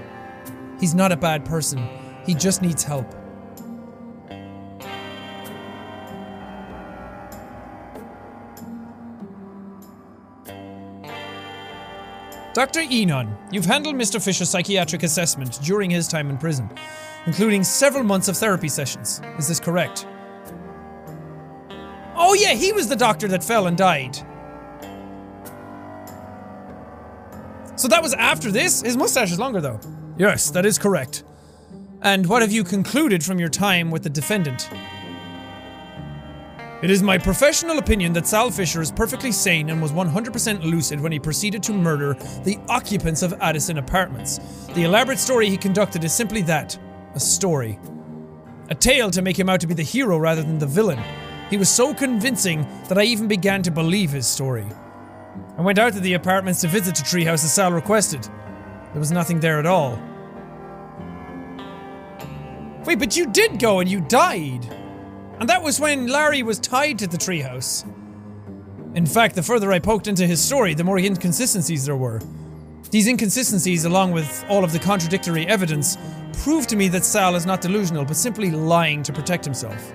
[0.80, 1.88] He's not a bad person.
[2.26, 3.14] He just needs help.
[12.58, 12.80] Dr.
[12.80, 14.20] Enon, you've handled Mr.
[14.20, 16.68] Fisher's psychiatric assessment during his time in prison,
[17.28, 19.22] including several months of therapy sessions.
[19.38, 20.08] Is this correct?
[22.16, 24.16] Oh, yeah, he was the doctor that fell and died.
[27.76, 28.82] So that was after this?
[28.82, 29.80] His mustache is longer, though.
[30.18, 31.26] Yes, that is correct.
[32.02, 34.68] And what have you concluded from your time with the defendant?
[36.80, 41.02] It is my professional opinion that Sal Fisher is perfectly sane and was 100% lucid
[41.02, 42.14] when he proceeded to murder
[42.44, 44.38] the occupants of Addison Apartments.
[44.76, 46.78] The elaborate story he conducted is simply that
[47.16, 47.80] a story.
[48.70, 51.02] A tale to make him out to be the hero rather than the villain.
[51.50, 54.68] He was so convincing that I even began to believe his story.
[55.58, 58.24] I went out to the apartments to visit the treehouse as Sal requested.
[58.94, 60.00] There was nothing there at all.
[62.86, 64.87] Wait, but you did go and you died!
[65.40, 67.86] And that was when Larry was tied to the treehouse.
[68.96, 72.20] In fact, the further I poked into his story, the more inconsistencies there were.
[72.90, 75.98] These inconsistencies, along with all of the contradictory evidence,
[76.42, 79.94] prove to me that Sal is not delusional, but simply lying to protect himself.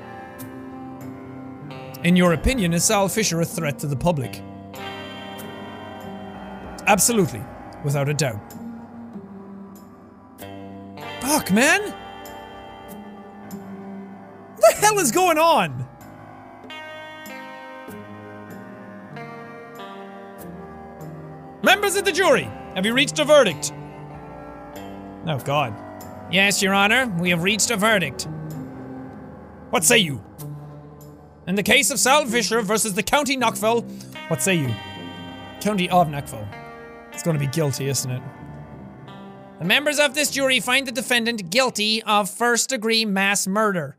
[2.04, 4.42] In your opinion, is Sal Fisher a threat to the public?
[6.86, 7.42] Absolutely,
[7.82, 8.52] without a doubt.
[11.20, 11.94] Fuck, man!
[14.62, 15.88] What the hell is going on?
[21.64, 22.44] Members of the jury,
[22.76, 23.72] have you reached a verdict?
[25.26, 25.74] Oh, God.
[26.30, 28.28] Yes, Your Honor, we have reached a verdict.
[29.70, 30.22] What say you?
[31.48, 33.84] In the case of Sal Fisher versus the County of Nockfell,
[34.28, 34.72] what say you?
[35.60, 36.46] County of Nockfell.
[37.12, 38.22] It's gonna be guilty, isn't it?
[39.58, 43.96] The members of this jury find the defendant guilty of first degree mass murder.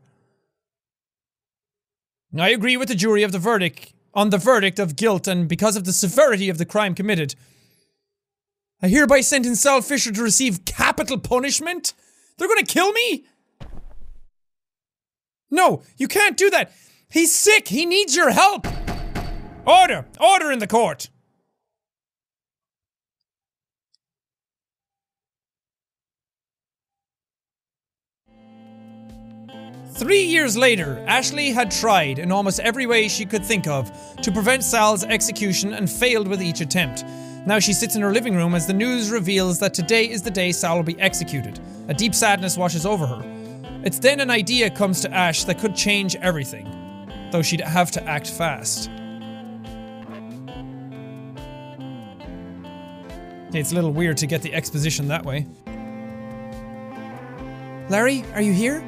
[2.40, 5.76] I agree with the jury of the verdict on the verdict of guilt and because
[5.76, 7.34] of the severity of the crime committed.
[8.82, 11.94] I hereby sentence Sal Fisher to receive capital punishment?
[12.36, 13.24] They're gonna kill me?
[15.50, 16.72] No, you can't do that.
[17.08, 17.68] He's sick.
[17.68, 18.66] He needs your help.
[19.66, 20.06] Order!
[20.20, 21.08] Order in the court!
[29.96, 33.92] Three years later, Ashley had tried in almost every way she could think of
[34.22, 37.04] to prevent Sal's execution and failed with each attempt.
[37.46, 40.32] Now she sits in her living room as the news reveals that today is the
[40.32, 41.60] day Sal will be executed.
[41.86, 43.22] A deep sadness washes over her.
[43.84, 46.66] It's then an idea comes to Ash that could change everything,
[47.30, 48.90] though she'd have to act fast.
[53.52, 55.46] It's a little weird to get the exposition that way.
[57.88, 58.84] Larry, are you here?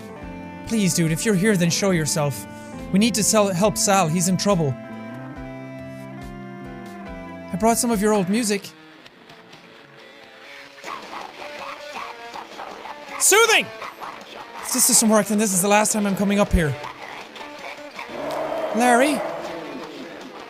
[0.67, 2.47] Please, dude, if you're here, then show yourself.
[2.93, 4.09] We need to sell, help Sal.
[4.09, 4.75] He's in trouble.
[7.53, 8.69] I brought some of your old music.
[13.19, 13.67] Soothing!
[14.63, 16.75] If this doesn't work, then this is the last time I'm coming up here.
[18.75, 19.21] Larry?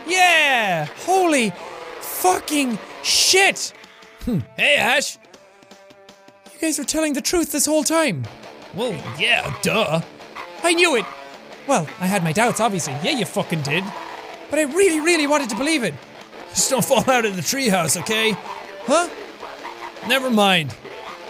[0.06, 0.86] Yeah!
[1.04, 1.50] Holy
[2.00, 3.72] fucking shit!
[4.24, 4.40] Hmm.
[4.56, 5.18] Hey, Ash.
[6.54, 8.26] You guys were telling the truth this whole time.
[8.76, 10.02] Well, yeah, duh.
[10.62, 11.06] I knew it!
[11.66, 12.92] Well, I had my doubts, obviously.
[13.02, 13.82] Yeah, you fucking did.
[14.50, 15.94] But I really, really wanted to believe it.
[16.50, 18.36] Just don't fall out of the treehouse, okay?
[18.82, 19.08] Huh?
[20.06, 20.74] Never mind.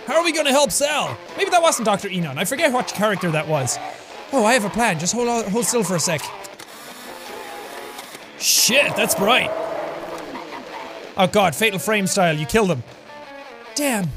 [0.07, 1.16] How are we gonna help Sal?
[1.36, 2.09] Maybe that wasn't Dr.
[2.09, 2.38] Enon.
[2.38, 3.78] I forget what character that was.
[4.32, 4.99] Oh, I have a plan.
[4.99, 6.20] Just hold, on, hold still for a sec.
[8.38, 9.51] Shit, that's bright.
[11.16, 12.36] Oh god, Fatal Frame style.
[12.36, 12.82] You killed him.
[13.74, 14.09] Damn.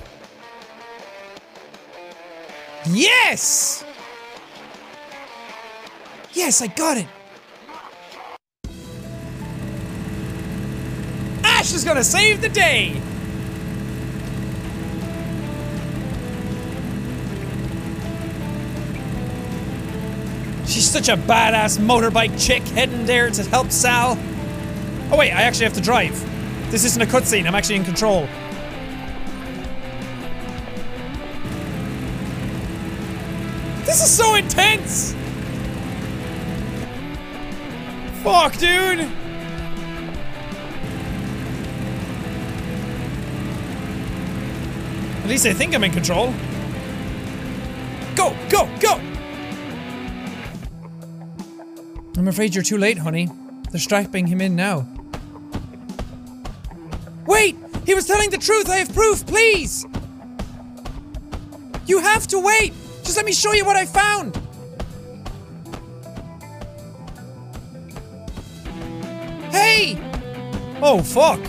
[2.87, 3.83] Yes!
[6.33, 7.07] Yes, I got it.
[11.43, 13.01] Ash is gonna save the day!
[20.65, 24.17] She's such a badass motorbike chick heading there to help Sal.
[25.11, 26.13] Oh wait, I actually have to drive.
[26.71, 28.27] This isn't a cutscene, I'm actually in control.
[33.89, 35.15] This is so intense!
[38.21, 38.99] Fuck, dude!
[45.23, 46.31] At least I think I'm in control.
[48.15, 49.01] Go, go, go!
[52.15, 53.27] I'm afraid you're too late, honey.
[53.71, 54.87] They're strapping him in now.
[57.25, 57.57] Wait!
[57.87, 58.69] He was telling the truth!
[58.69, 59.87] I have proof, please!
[61.87, 62.71] You have to wait!
[63.09, 64.35] Just let me show you what I found!
[69.51, 69.97] Hey!
[70.79, 71.39] Oh, fuck.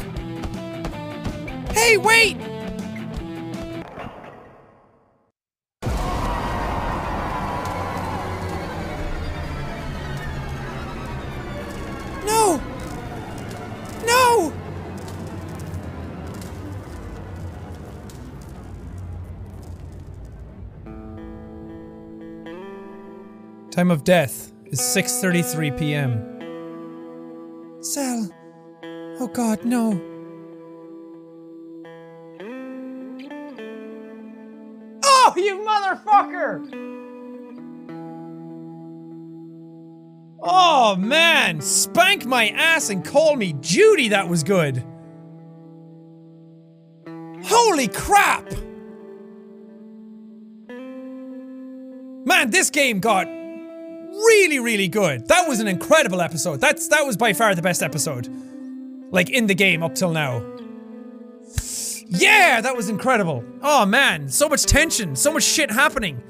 [1.74, 2.38] Hey, wait!
[23.80, 26.12] Time of death is 6:33 p.m.
[27.82, 28.28] Sal.
[29.18, 29.98] Oh god, no.
[35.02, 36.68] Oh, you motherfucker!
[40.42, 44.84] Oh man, spank my ass and call me Judy, that was good.
[47.46, 48.52] Holy crap!
[52.26, 53.39] Man, this game got
[54.10, 55.28] really, really good.
[55.28, 56.60] That was an incredible episode.
[56.60, 58.28] That's that was by far the best episode.
[59.10, 60.44] Like in the game up till now.
[62.12, 63.44] Yeah, that was incredible.
[63.62, 66.20] Oh man, so much tension, so much shit happening.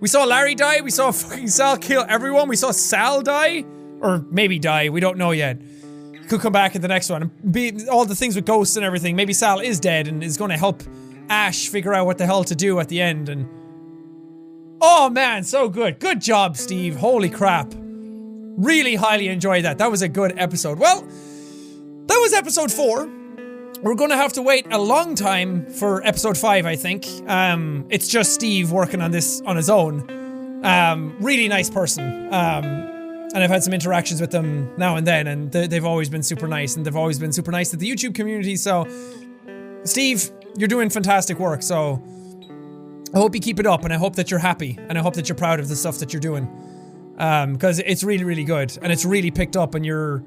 [0.00, 3.64] We saw Larry die, we saw fucking Sal kill everyone, we saw Sal die.
[4.00, 5.60] Or maybe die, we don't know yet.
[6.28, 7.30] Could come back in the next one.
[7.50, 9.14] Be all the things with ghosts and everything.
[9.14, 10.82] Maybe Sal is dead and is gonna help
[11.28, 13.48] Ash figure out what the hell to do at the end and
[14.80, 15.98] Oh man, so good.
[15.98, 16.96] Good job, Steve.
[16.96, 17.72] Holy crap.
[17.76, 19.78] Really highly enjoyed that.
[19.78, 20.78] That was a good episode.
[20.78, 23.08] Well, that was episode four.
[23.82, 27.06] We're gonna have to wait a long time for episode five, I think.
[27.26, 30.64] Um, it's just Steve working on this on his own.
[30.64, 32.32] Um, really nice person.
[32.32, 32.64] Um,
[33.32, 36.22] and I've had some interactions with them now and then, and they, they've always been
[36.22, 38.56] super nice, and they've always been super nice to the YouTube community.
[38.56, 38.86] So,
[39.84, 41.62] Steve, you're doing fantastic work.
[41.62, 42.02] So,
[43.12, 45.14] I hope you keep it up and I hope that you're happy and I hope
[45.14, 46.48] that you're proud of the stuff that you're doing.
[47.18, 50.22] Um, because it's really, really good and it's really picked up and your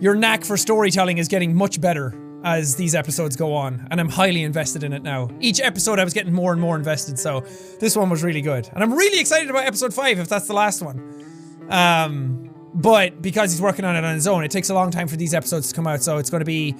[0.00, 4.08] your knack for storytelling is getting much better as these episodes go on and I'm
[4.08, 5.28] highly invested in it now.
[5.40, 7.40] Each episode I was getting more and more invested so
[7.80, 8.68] this one was really good.
[8.72, 11.68] And I'm really excited about episode 5 if that's the last one.
[11.68, 15.06] Um, but because he's working on it on his own, it takes a long time
[15.06, 16.74] for these episodes to come out so it's going to be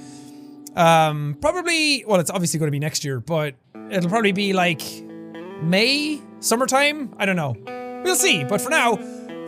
[0.75, 3.55] um, probably, well it's obviously going to be next year, but
[3.91, 4.81] it'll probably be like
[5.63, 6.21] May?
[6.41, 7.15] Summertime?
[7.19, 7.57] I don't know.
[8.05, 8.45] We'll see.
[8.45, 8.97] But for now,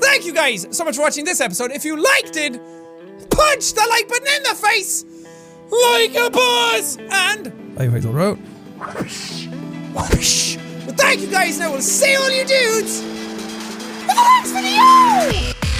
[0.00, 1.70] thank you guys so much for watching this episode.
[1.70, 2.52] If you liked it,
[3.30, 5.04] punch the like button in the face!
[5.72, 6.98] like a boss!
[6.98, 8.38] And I wiggle out.
[8.78, 9.46] Whoosh,
[9.94, 10.56] whoosh.
[10.96, 15.72] Thank you guys, and I will see all you dudes in the next video!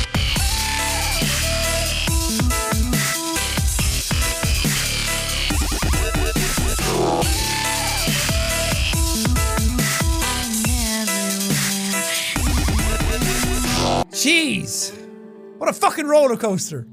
[14.12, 14.92] Jeez.
[15.56, 16.86] What a fucking roller coaster.